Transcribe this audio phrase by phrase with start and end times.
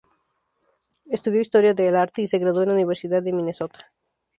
[1.11, 3.93] Estudió Historia del arte y se graduó en la Universidad de Minnesota.